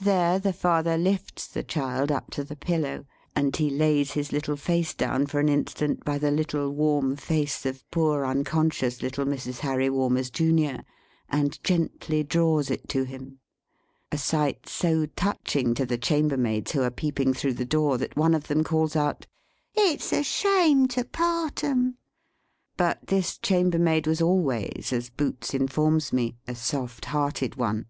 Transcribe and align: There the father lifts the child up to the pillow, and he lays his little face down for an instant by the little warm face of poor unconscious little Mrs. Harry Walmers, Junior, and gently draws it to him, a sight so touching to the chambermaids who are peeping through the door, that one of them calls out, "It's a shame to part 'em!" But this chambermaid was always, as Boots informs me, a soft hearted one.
There 0.00 0.40
the 0.40 0.52
father 0.52 0.98
lifts 0.98 1.46
the 1.46 1.62
child 1.62 2.10
up 2.10 2.32
to 2.32 2.42
the 2.42 2.56
pillow, 2.56 3.04
and 3.36 3.54
he 3.54 3.70
lays 3.70 4.10
his 4.14 4.32
little 4.32 4.56
face 4.56 4.92
down 4.94 5.26
for 5.26 5.38
an 5.38 5.48
instant 5.48 6.04
by 6.04 6.18
the 6.18 6.32
little 6.32 6.70
warm 6.72 7.14
face 7.14 7.64
of 7.64 7.88
poor 7.92 8.24
unconscious 8.26 9.00
little 9.00 9.24
Mrs. 9.24 9.58
Harry 9.58 9.88
Walmers, 9.88 10.28
Junior, 10.28 10.82
and 11.28 11.62
gently 11.62 12.24
draws 12.24 12.68
it 12.68 12.88
to 12.88 13.04
him, 13.04 13.38
a 14.10 14.18
sight 14.18 14.68
so 14.68 15.06
touching 15.06 15.72
to 15.74 15.86
the 15.86 15.98
chambermaids 15.98 16.72
who 16.72 16.82
are 16.82 16.90
peeping 16.90 17.32
through 17.32 17.54
the 17.54 17.64
door, 17.64 17.96
that 17.96 18.16
one 18.16 18.34
of 18.34 18.48
them 18.48 18.64
calls 18.64 18.96
out, 18.96 19.28
"It's 19.76 20.12
a 20.12 20.24
shame 20.24 20.88
to 20.88 21.04
part 21.04 21.62
'em!" 21.62 21.96
But 22.76 23.06
this 23.06 23.38
chambermaid 23.38 24.08
was 24.08 24.20
always, 24.20 24.92
as 24.92 25.10
Boots 25.10 25.54
informs 25.54 26.12
me, 26.12 26.34
a 26.48 26.56
soft 26.56 27.04
hearted 27.04 27.54
one. 27.54 27.86